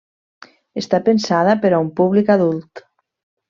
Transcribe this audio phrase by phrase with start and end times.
[0.83, 2.87] Està pensada per a un públic adult.